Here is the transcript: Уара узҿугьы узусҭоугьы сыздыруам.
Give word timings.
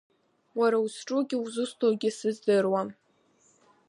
Уара 0.59 0.77
узҿугьы 0.85 1.37
узусҭоугьы 1.45 2.09
сыздыруам. 2.17 2.89